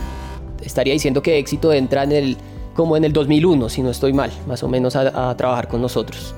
Estaría 0.62 0.92
diciendo 0.92 1.22
que 1.22 1.38
éxito 1.38 1.72
entra 1.72 2.04
en 2.04 2.12
el 2.12 2.38
como 2.76 2.98
en 2.98 3.06
el 3.06 3.14
2001, 3.14 3.70
si 3.70 3.82
no 3.82 3.90
estoy 3.90 4.12
mal, 4.12 4.32
más 4.48 4.62
o 4.64 4.68
menos 4.68 4.98
a, 4.98 5.30
a 5.30 5.38
trabajar 5.38 5.70
con 5.70 5.82
nosotros. 5.82 6.36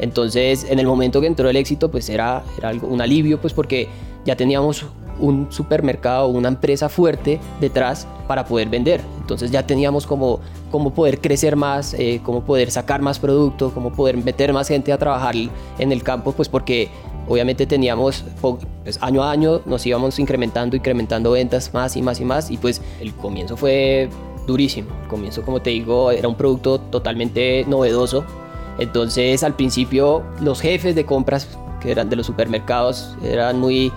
Entonces, 0.00 0.66
en 0.68 0.80
el 0.80 0.86
momento 0.88 1.20
que 1.20 1.28
entró 1.28 1.48
el 1.48 1.54
éxito, 1.54 1.92
pues 1.92 2.08
era, 2.08 2.42
era 2.58 2.70
algo, 2.70 2.88
un 2.88 3.00
alivio, 3.00 3.40
pues 3.40 3.52
porque 3.52 3.88
ya 4.24 4.34
teníamos 4.34 4.84
un 5.20 5.46
supermercado, 5.50 6.28
una 6.28 6.48
empresa 6.48 6.88
fuerte 6.88 7.40
detrás 7.60 8.06
para 8.26 8.44
poder 8.44 8.68
vender. 8.68 9.00
Entonces 9.20 9.50
ya 9.50 9.66
teníamos 9.66 10.06
como, 10.06 10.40
como 10.70 10.92
poder 10.92 11.20
crecer 11.20 11.56
más, 11.56 11.94
eh, 11.94 12.20
cómo 12.24 12.42
poder 12.42 12.70
sacar 12.70 13.02
más 13.02 13.18
producto, 13.18 13.72
cómo 13.72 13.92
poder 13.92 14.16
meter 14.16 14.52
más 14.52 14.68
gente 14.68 14.92
a 14.92 14.98
trabajar 14.98 15.34
en 15.78 15.92
el 15.92 16.02
campo, 16.02 16.32
pues 16.32 16.48
porque 16.48 16.88
obviamente 17.28 17.66
teníamos 17.66 18.24
pues, 18.40 18.98
año 19.00 19.22
a 19.22 19.30
año 19.30 19.60
nos 19.66 19.86
íbamos 19.86 20.18
incrementando, 20.18 20.76
incrementando 20.76 21.30
ventas 21.32 21.72
más 21.72 21.96
y 21.96 22.02
más 22.02 22.20
y 22.20 22.24
más 22.24 22.50
y 22.50 22.56
pues 22.56 22.82
el 23.00 23.14
comienzo 23.14 23.56
fue 23.56 24.08
durísimo. 24.46 24.90
El 25.02 25.08
comienzo, 25.08 25.42
como 25.42 25.60
te 25.60 25.70
digo, 25.70 26.10
era 26.10 26.26
un 26.26 26.34
producto 26.34 26.80
totalmente 26.80 27.64
novedoso. 27.68 28.24
Entonces 28.78 29.44
al 29.44 29.54
principio 29.54 30.22
los 30.40 30.60
jefes 30.60 30.94
de 30.94 31.04
compras 31.04 31.46
que 31.80 31.90
eran 31.90 32.10
de 32.10 32.16
los 32.16 32.26
supermercados 32.26 33.16
eran 33.22 33.58
muy 33.58 33.92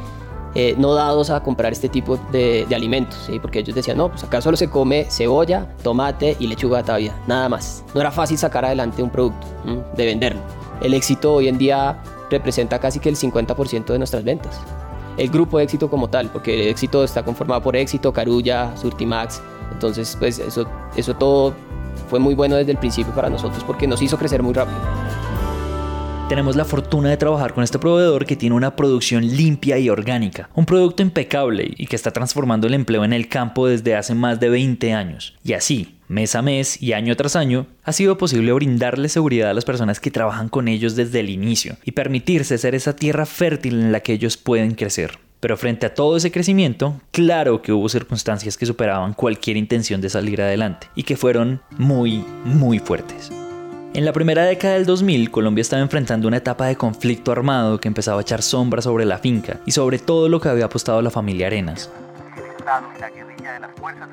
eh, 0.55 0.75
no 0.77 0.93
dados 0.93 1.29
a 1.29 1.41
comprar 1.41 1.73
este 1.73 1.89
tipo 1.89 2.17
de, 2.31 2.67
alimentos, 2.75 3.17
¿sí? 3.25 3.39
porque 3.39 3.59
ellos 3.59 3.75
decían, 3.75 3.97
no, 3.97 4.09
pues 4.09 4.23
acá 4.23 4.41
solo 4.41 4.55
se 4.55 4.69
come 4.69 5.07
cebolla, 5.09 5.67
tomate 5.81 6.37
y 6.39 6.47
lechuga 6.47 6.83
todavía, 6.83 7.15
nada 7.27 7.49
más. 7.49 7.83
No 7.93 8.01
era 8.01 8.11
fácil 8.11 8.37
sacar 8.37 8.65
adelante 8.65 9.01
un 9.01 9.09
producto, 9.09 9.47
de 9.95 10.05
venderlo. 10.05 10.41
El 10.81 10.93
éxito 10.93 11.33
hoy 11.33 11.47
en 11.47 11.57
día 11.57 12.01
representa 12.29 12.79
casi 12.79 12.99
que 12.99 13.09
el 13.09 13.15
50% 13.15 13.85
de 13.85 13.97
nuestras 13.97 14.23
ventas. 14.23 14.59
El 15.17 15.29
grupo 15.29 15.57
de 15.57 15.63
éxito 15.63 15.89
como 15.89 16.09
tal, 16.09 16.29
porque 16.29 16.53
el 16.63 16.67
éxito 16.69 17.03
está 17.03 17.23
conformado 17.23 17.61
por 17.61 17.75
éxito, 17.75 18.11
Carulla, 18.11 18.75
Surtimax, 18.77 19.41
entonces 19.71 20.15
pues 20.19 20.39
eso, 20.39 20.65
eso 20.95 21.15
todo 21.15 21.53
fue 22.09 22.19
muy 22.19 22.35
bueno 22.35 22.55
desde 22.55 22.71
el 22.71 22.77
principio 22.77 23.13
para 23.13 23.29
nosotros 23.29 23.63
porque 23.65 23.87
nos 23.87 24.01
hizo 24.01 24.17
crecer 24.17 24.43
muy 24.43 24.53
rápido. 24.53 24.77
Tenemos 26.33 26.55
la 26.55 26.65
fortuna 26.65 27.11
de 27.11 27.17
trabajar 27.17 27.53
con 27.53 27.63
este 27.63 27.77
proveedor 27.77 28.25
que 28.25 28.35
tiene 28.35 28.55
una 28.55 28.75
producción 28.75 29.23
limpia 29.23 29.77
y 29.77 29.87
orgánica, 29.87 30.49
un 30.55 30.65
producto 30.65 31.03
impecable 31.03 31.71
y 31.77 31.85
que 31.85 31.95
está 31.95 32.09
transformando 32.09 32.65
el 32.65 32.73
empleo 32.73 33.05
en 33.05 33.13
el 33.13 33.29
campo 33.29 33.67
desde 33.67 33.95
hace 33.95 34.15
más 34.15 34.39
de 34.39 34.49
20 34.49 34.93
años. 34.93 35.35
Y 35.43 35.53
así, 35.53 35.99
mes 36.07 36.33
a 36.33 36.41
mes 36.41 36.81
y 36.81 36.93
año 36.93 37.15
tras 37.15 37.35
año, 37.35 37.67
ha 37.83 37.93
sido 37.93 38.17
posible 38.17 38.51
brindarle 38.51 39.09
seguridad 39.09 39.51
a 39.51 39.53
las 39.53 39.63
personas 39.63 39.99
que 39.99 40.09
trabajan 40.09 40.49
con 40.49 40.67
ellos 40.67 40.95
desde 40.95 41.19
el 41.19 41.29
inicio 41.29 41.77
y 41.85 41.91
permitirse 41.91 42.57
ser 42.57 42.73
esa 42.73 42.95
tierra 42.95 43.27
fértil 43.27 43.79
en 43.79 43.91
la 43.91 43.99
que 43.99 44.13
ellos 44.13 44.35
pueden 44.35 44.73
crecer. 44.73 45.19
Pero 45.39 45.55
frente 45.55 45.85
a 45.85 45.93
todo 45.93 46.17
ese 46.17 46.31
crecimiento, 46.31 46.99
claro 47.11 47.61
que 47.61 47.73
hubo 47.73 47.87
circunstancias 47.89 48.57
que 48.57 48.65
superaban 48.65 49.13
cualquier 49.13 49.55
intención 49.55 50.01
de 50.01 50.09
salir 50.09 50.41
adelante 50.41 50.87
y 50.95 51.03
que 51.03 51.15
fueron 51.15 51.61
muy, 51.77 52.25
muy 52.43 52.79
fuertes. 52.79 53.29
En 53.95 54.05
la 54.05 54.13
primera 54.13 54.43
década 54.43 54.73
del 54.73 54.87
2000, 54.87 55.29
Colombia 55.29 55.61
estaba 55.61 55.83
enfrentando 55.83 56.27
una 56.27 56.37
etapa 56.37 56.65
de 56.65 56.75
conflicto 56.75 57.31
armado 57.31 57.79
que 57.79 57.87
empezaba 57.87 58.17
a 58.17 58.21
echar 58.23 58.41
sombra 58.41 58.81
sobre 58.81 59.05
la 59.05 59.19
finca 59.19 59.59
y 59.67 59.71
sobre 59.71 59.99
todo 59.99 60.29
lo 60.29 60.41
que 60.41 60.49
había 60.49 60.65
apostado 60.65 60.99
la 61.03 61.11
familia 61.11 61.45
Arenas. 61.45 61.91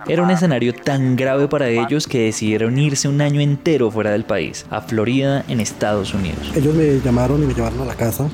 Era 0.07 0.23
un 0.23 0.31
escenario 0.31 0.75
tan 0.75 1.17
grave 1.17 1.49
para 1.49 1.71
ellos 1.71 2.07
que 2.07 2.27
decidieron 2.27 2.79
irse 2.79 3.09
un 3.09 3.23
año 3.23 3.41
entero 3.41 3.91
fuera 3.91 4.11
del 4.11 4.25
país, 4.25 4.67
a 4.69 4.83
Florida, 4.83 5.47
en 5.49 5.61
Estados 5.61 6.13
Unidos. 6.13 6.53
Ellos 6.55 6.75
me 6.75 7.01
llamaron 7.01 7.43
y 7.43 7.47
me 7.47 7.55
llevaron 7.55 7.81
a 7.81 7.87
la 7.87 7.95
casa 7.95 8.29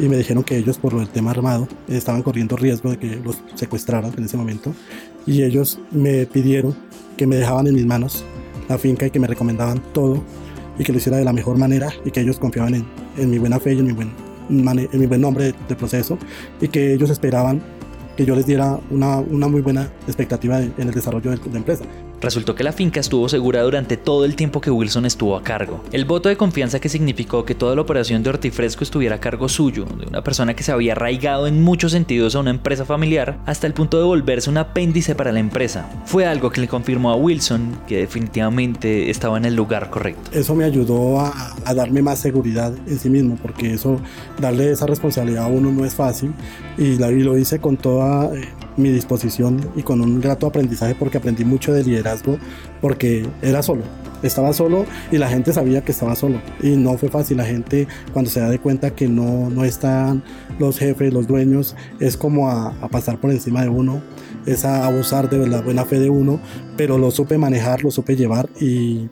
y 0.00 0.08
me 0.08 0.16
dijeron 0.16 0.42
que 0.42 0.56
ellos 0.56 0.78
por 0.78 0.94
el 0.94 1.08
tema 1.08 1.30
armado 1.30 1.68
estaban 1.86 2.24
corriendo 2.24 2.56
riesgo 2.56 2.90
de 2.90 2.98
que 2.98 3.20
los 3.24 3.40
secuestraran 3.54 4.12
en 4.16 4.24
ese 4.24 4.36
momento 4.36 4.74
y 5.26 5.44
ellos 5.44 5.78
me 5.92 6.26
pidieron 6.26 6.74
que 7.16 7.28
me 7.28 7.36
dejaban 7.36 7.68
en 7.68 7.74
mis 7.74 7.86
manos 7.86 8.24
la 8.68 8.78
finca 8.78 9.06
y 9.06 9.10
que 9.10 9.20
me 9.20 9.28
recomendaban 9.28 9.80
todo 9.92 10.24
y 10.78 10.84
que 10.84 10.92
lo 10.92 10.98
hiciera 10.98 11.18
de 11.18 11.24
la 11.24 11.32
mejor 11.32 11.58
manera 11.58 11.92
y 12.04 12.10
que 12.10 12.20
ellos 12.20 12.38
confiaban 12.38 12.74
en, 12.74 12.86
en 13.16 13.30
mi 13.30 13.38
buena 13.38 13.58
fe 13.58 13.74
y 13.74 13.78
en 13.78 13.86
mi 13.86 13.92
buen, 13.92 14.12
en 14.48 15.00
mi 15.00 15.06
buen 15.06 15.20
nombre 15.20 15.54
de, 15.68 15.76
proceso 15.76 16.18
y 16.60 16.68
que 16.68 16.94
ellos 16.94 17.10
esperaban 17.10 17.60
que 18.16 18.24
yo 18.24 18.34
les 18.34 18.46
diera 18.46 18.78
una, 18.90 19.18
una 19.18 19.48
muy 19.48 19.60
buena 19.60 19.92
expectativa 20.06 20.60
en 20.60 20.74
el 20.76 20.90
desarrollo 20.90 21.30
de 21.30 21.38
la 21.50 21.58
empresa. 21.58 21.84
Resultó 22.20 22.54
que 22.54 22.64
la 22.64 22.72
finca 22.72 23.00
estuvo 23.00 23.28
segura 23.28 23.62
durante 23.62 23.96
todo 23.96 24.24
el 24.24 24.34
tiempo 24.34 24.60
que 24.60 24.70
Wilson 24.70 25.06
estuvo 25.06 25.36
a 25.36 25.42
cargo. 25.42 25.82
El 25.92 26.04
voto 26.04 26.28
de 26.28 26.36
confianza 26.36 26.80
que 26.80 26.88
significó 26.88 27.44
que 27.44 27.54
toda 27.54 27.74
la 27.74 27.82
operación 27.82 28.22
de 28.22 28.30
Hortifresco 28.30 28.82
estuviera 28.82 29.16
a 29.16 29.20
cargo 29.20 29.48
suyo, 29.48 29.84
de 29.84 30.06
una 30.06 30.22
persona 30.22 30.54
que 30.54 30.62
se 30.62 30.72
había 30.72 30.92
arraigado 30.92 31.46
en 31.46 31.62
muchos 31.62 31.92
sentidos 31.92 32.34
a 32.34 32.40
una 32.40 32.50
empresa 32.50 32.84
familiar, 32.84 33.38
hasta 33.46 33.66
el 33.66 33.74
punto 33.74 33.98
de 33.98 34.04
volverse 34.04 34.50
un 34.50 34.58
apéndice 34.58 35.14
para 35.14 35.32
la 35.32 35.38
empresa. 35.38 35.88
Fue 36.06 36.26
algo 36.26 36.50
que 36.50 36.60
le 36.60 36.68
confirmó 36.68 37.10
a 37.10 37.16
Wilson 37.16 37.78
que 37.86 37.98
definitivamente 37.98 39.10
estaba 39.10 39.36
en 39.36 39.44
el 39.44 39.54
lugar 39.54 39.90
correcto. 39.90 40.30
Eso 40.32 40.54
me 40.54 40.64
ayudó 40.64 41.20
a, 41.20 41.54
darme 41.74 42.02
más 42.02 42.18
seguridad 42.18 42.72
en 42.86 42.98
sí 42.98 43.10
mismo, 43.10 43.36
porque 43.40 43.74
eso, 43.74 44.00
darle 44.40 44.72
esa 44.72 44.86
responsabilidad 44.86 45.44
a 45.44 45.48
uno 45.48 45.70
no 45.70 45.84
es 45.84 45.94
fácil, 45.94 46.32
y, 46.76 46.96
lo 46.98 47.38
hice 47.38 47.60
con 47.60 47.76
toda... 47.76 48.30
Mi 48.78 48.90
disposición 48.90 49.60
y 49.76 49.82
con 49.82 50.00
un 50.00 50.20
grato 50.20 50.46
aprendizaje 50.46 50.94
porque 50.94 51.18
aprendí 51.18 51.44
mucho 51.44 51.72
de 51.72 51.84
liderazgo 51.84 52.38
porque 52.80 53.26
era 53.42 53.62
solo. 53.62 53.82
Estaba 54.22 54.52
solo 54.52 54.86
y 55.12 55.18
la 55.18 55.28
gente 55.28 55.52
sabía 55.52 55.82
que 55.82 55.92
estaba 55.92 56.14
solo. 56.14 56.40
Y 56.62 56.70
no 56.76 56.96
fue 56.96 57.08
fácil. 57.08 57.36
La 57.36 57.44
gente 57.44 57.86
cuando 58.12 58.30
se 58.30 58.40
da 58.40 58.48
de 58.48 58.58
cuenta 58.58 58.90
que 58.90 59.08
no, 59.08 59.50
no 59.50 59.64
están 59.64 60.22
los 60.58 60.78
jefes, 60.78 61.12
los 61.12 61.26
dueños, 61.26 61.76
es 62.00 62.16
como 62.16 62.48
a, 62.48 62.72
pasar 62.90 63.20
por 63.20 63.30
encima 63.30 63.62
de 63.62 63.68
uno. 63.68 64.00
Es 64.46 64.64
a 64.64 64.86
abusar 64.86 65.28
de 65.28 65.46
la 65.46 65.60
buena 65.60 65.84
fe 65.84 65.98
de 65.98 66.10
uno. 66.10 66.40
Pero 66.76 66.98
lo 66.98 67.10
supe 67.10 67.36
manejar, 67.36 67.82
lo 67.82 67.90
supe 67.90 68.16
llevar 68.16 68.48
y 68.60 69.08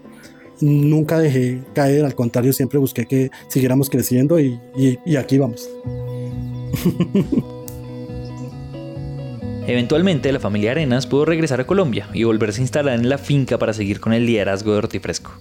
nunca 0.60 1.18
dejé 1.18 1.62
caer. 1.74 2.04
Al 2.04 2.14
contrario, 2.14 2.52
siempre 2.52 2.78
busqué 2.78 3.06
que 3.06 3.30
siguiéramos 3.48 3.90
creciendo 3.90 4.40
y, 4.40 4.60
y 4.76 5.16
aquí 5.16 5.38
vamos. 5.38 5.68
Eventualmente, 9.66 10.30
la 10.30 10.38
familia 10.38 10.70
Arenas 10.70 11.08
pudo 11.08 11.24
regresar 11.24 11.60
a 11.60 11.66
Colombia 11.66 12.08
y 12.14 12.22
volverse 12.22 12.60
a 12.60 12.62
instalar 12.62 12.94
en 12.94 13.08
la 13.08 13.18
finca 13.18 13.58
para 13.58 13.72
seguir 13.72 13.98
con 13.98 14.12
el 14.12 14.24
liderazgo 14.24 14.70
de 14.70 14.78
Hortifresco. 14.78 15.32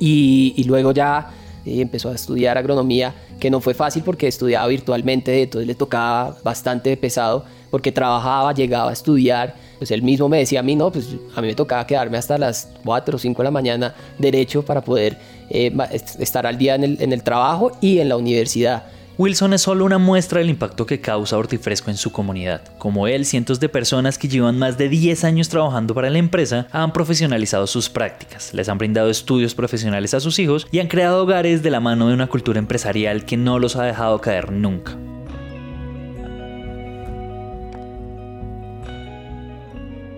Y, 0.00 0.64
luego 0.66 0.92
ya 0.92 1.30
eh, 1.66 1.82
empezó 1.82 2.10
a 2.10 2.14
estudiar 2.14 2.56
agronomía, 2.56 3.14
que 3.38 3.50
no 3.50 3.60
fue 3.60 3.74
fácil 3.74 4.02
porque 4.02 4.28
estudiaba 4.28 4.66
virtualmente, 4.66 5.42
entonces 5.42 5.66
le 5.66 5.74
tocaba 5.74 6.38
bastante 6.42 6.96
pesado 6.96 7.44
porque 7.70 7.92
trabajaba, 7.92 8.54
llegaba 8.54 8.90
a 8.90 8.92
estudiar. 8.94 9.54
Pues 9.76 9.90
él 9.90 10.02
mismo 10.02 10.26
me 10.30 10.38
decía 10.38 10.60
a 10.60 10.62
mí, 10.62 10.74
no, 10.74 10.90
pues 10.90 11.14
a 11.34 11.42
mí 11.42 11.48
me 11.48 11.54
tocaba 11.54 11.86
quedarme 11.86 12.16
hasta 12.16 12.38
las 12.38 12.70
4 12.82 13.16
o 13.16 13.18
5 13.18 13.42
de 13.42 13.44
la 13.44 13.50
mañana 13.50 13.94
derecho 14.18 14.64
para 14.64 14.80
poder 14.80 15.18
eh, 15.50 15.70
estar 16.18 16.46
al 16.46 16.56
día 16.56 16.76
en 16.76 17.12
el 17.12 17.22
trabajo 17.22 17.72
y 17.82 17.98
en 17.98 18.08
la 18.08 18.16
universidad. 18.16 18.84
Wilson 19.18 19.54
es 19.54 19.62
solo 19.62 19.86
una 19.86 19.96
muestra 19.96 20.40
del 20.40 20.50
impacto 20.50 20.84
que 20.84 21.00
causa 21.00 21.38
Hortifresco 21.38 21.90
en 21.90 21.96
su 21.96 22.12
comunidad. 22.12 22.60
Como 22.76 23.06
él, 23.06 23.24
cientos 23.24 23.58
de 23.60 23.70
personas 23.70 24.18
que 24.18 24.28
llevan 24.28 24.58
más 24.58 24.76
de 24.76 24.90
10 24.90 25.24
años 25.24 25.48
trabajando 25.48 25.94
para 25.94 26.10
la 26.10 26.18
empresa 26.18 26.66
han 26.70 26.92
profesionalizado 26.92 27.66
sus 27.66 27.88
prácticas, 27.88 28.52
les 28.52 28.68
han 28.68 28.76
brindado 28.76 29.08
estudios 29.08 29.54
profesionales 29.54 30.12
a 30.12 30.20
sus 30.20 30.38
hijos 30.38 30.66
y 30.70 30.80
han 30.80 30.88
creado 30.88 31.22
hogares 31.22 31.62
de 31.62 31.70
la 31.70 31.80
mano 31.80 32.08
de 32.08 32.14
una 32.14 32.26
cultura 32.26 32.58
empresarial 32.58 33.24
que 33.24 33.38
no 33.38 33.58
los 33.58 33.76
ha 33.76 33.84
dejado 33.84 34.20
caer 34.20 34.52
nunca. 34.52 34.98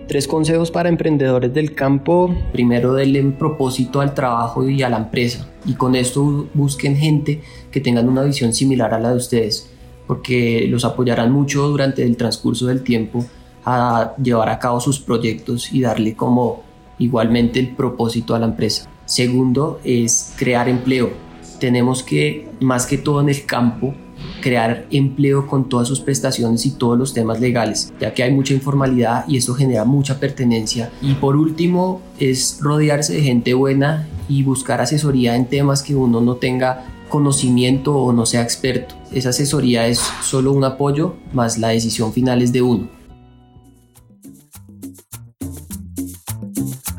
Tres 0.09 0.27
consejos 0.27 0.71
para 0.71 0.89
emprendedores 0.89 1.53
del 1.53 1.75
campo. 1.75 2.35
Primero, 2.51 2.95
denle 2.95 3.21
un 3.21 3.33
propósito 3.33 4.01
al 4.01 4.15
trabajo 4.15 4.67
y 4.67 4.81
a 4.81 4.89
la 4.89 4.97
empresa. 4.97 5.47
Y 5.67 5.75
con 5.75 5.95
esto 5.95 6.47
busquen 6.55 6.97
gente 6.97 7.43
que 7.69 7.79
tengan 7.79 8.09
una 8.09 8.23
visión 8.23 8.51
similar 8.51 8.91
a 8.95 8.99
la 8.99 9.11
de 9.11 9.17
ustedes, 9.17 9.69
porque 10.07 10.65
los 10.67 10.83
apoyarán 10.83 11.31
mucho 11.31 11.67
durante 11.67 12.01
el 12.01 12.17
transcurso 12.17 12.65
del 12.65 12.81
tiempo 12.81 13.23
a 13.63 14.15
llevar 14.17 14.49
a 14.49 14.57
cabo 14.57 14.79
sus 14.79 14.99
proyectos 14.99 15.71
y 15.71 15.81
darle 15.81 16.15
como 16.15 16.63
igualmente 16.97 17.59
el 17.59 17.75
propósito 17.75 18.33
a 18.33 18.39
la 18.39 18.47
empresa. 18.47 18.89
Segundo, 19.05 19.79
es 19.83 20.33
crear 20.37 20.69
empleo. 20.69 21.11
Tenemos 21.59 22.01
que, 22.01 22.49
más 22.61 22.87
que 22.87 22.97
todo 22.97 23.21
en 23.21 23.29
el 23.29 23.45
campo, 23.45 23.93
crear 24.41 24.85
empleo 24.91 25.47
con 25.47 25.69
todas 25.69 25.87
sus 25.87 25.99
prestaciones 25.99 26.65
y 26.65 26.71
todos 26.71 26.97
los 26.97 27.13
temas 27.13 27.39
legales, 27.39 27.93
ya 27.99 28.13
que 28.13 28.23
hay 28.23 28.31
mucha 28.31 28.53
informalidad 28.53 29.25
y 29.27 29.37
eso 29.37 29.53
genera 29.53 29.85
mucha 29.85 30.19
pertenencia. 30.19 30.91
Y 31.01 31.13
por 31.15 31.35
último, 31.35 32.01
es 32.19 32.59
rodearse 32.61 33.13
de 33.13 33.21
gente 33.21 33.53
buena 33.53 34.07
y 34.27 34.43
buscar 34.43 34.81
asesoría 34.81 35.35
en 35.35 35.45
temas 35.45 35.83
que 35.83 35.95
uno 35.95 36.21
no 36.21 36.35
tenga 36.35 36.85
conocimiento 37.09 37.95
o 37.95 38.13
no 38.13 38.25
sea 38.25 38.43
experto. 38.43 38.95
Esa 39.11 39.29
asesoría 39.29 39.87
es 39.87 39.99
solo 40.23 40.51
un 40.51 40.63
apoyo, 40.63 41.15
más 41.33 41.57
la 41.57 41.69
decisión 41.69 42.13
final 42.13 42.41
es 42.41 42.53
de 42.53 42.61
uno. 42.61 42.98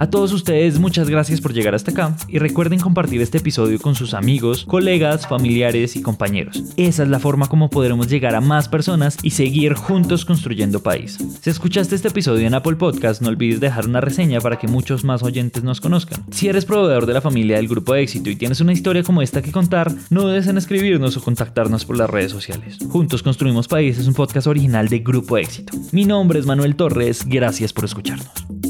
A 0.00 0.08
todos 0.08 0.32
ustedes 0.32 0.78
muchas 0.78 1.10
gracias 1.10 1.42
por 1.42 1.52
llegar 1.52 1.74
hasta 1.74 1.90
acá 1.90 2.16
y 2.26 2.38
recuerden 2.38 2.80
compartir 2.80 3.20
este 3.20 3.36
episodio 3.36 3.78
con 3.78 3.94
sus 3.94 4.14
amigos, 4.14 4.64
colegas, 4.64 5.26
familiares 5.26 5.94
y 5.94 6.00
compañeros. 6.00 6.64
Esa 6.78 7.02
es 7.02 7.10
la 7.10 7.18
forma 7.18 7.48
como 7.48 7.68
podremos 7.68 8.08
llegar 8.08 8.34
a 8.34 8.40
más 8.40 8.66
personas 8.66 9.18
y 9.22 9.32
seguir 9.32 9.74
juntos 9.74 10.24
construyendo 10.24 10.82
país. 10.82 11.18
Si 11.42 11.50
escuchaste 11.50 11.96
este 11.96 12.08
episodio 12.08 12.46
en 12.46 12.54
Apple 12.54 12.76
Podcast 12.76 13.20
no 13.20 13.28
olvides 13.28 13.60
dejar 13.60 13.86
una 13.86 14.00
reseña 14.00 14.40
para 14.40 14.58
que 14.58 14.68
muchos 14.68 15.04
más 15.04 15.22
oyentes 15.22 15.64
nos 15.64 15.82
conozcan. 15.82 16.24
Si 16.30 16.48
eres 16.48 16.64
proveedor 16.64 17.04
de 17.04 17.12
la 17.12 17.20
familia 17.20 17.56
del 17.56 17.68
grupo 17.68 17.94
éxito 17.94 18.30
y 18.30 18.36
tienes 18.36 18.62
una 18.62 18.72
historia 18.72 19.02
como 19.02 19.20
esta 19.20 19.42
que 19.42 19.52
contar, 19.52 19.92
no 20.08 20.22
dudes 20.22 20.46
en 20.46 20.56
escribirnos 20.56 21.18
o 21.18 21.22
contactarnos 21.22 21.84
por 21.84 21.98
las 21.98 22.08
redes 22.08 22.32
sociales. 22.32 22.78
Juntos 22.88 23.22
construimos 23.22 23.68
país 23.68 23.98
es 23.98 24.06
un 24.06 24.14
podcast 24.14 24.46
original 24.46 24.88
de 24.88 25.00
Grupo 25.00 25.36
Éxito. 25.36 25.76
Mi 25.92 26.06
nombre 26.06 26.38
es 26.38 26.46
Manuel 26.46 26.74
Torres, 26.74 27.26
gracias 27.26 27.74
por 27.74 27.84
escucharnos. 27.84 28.69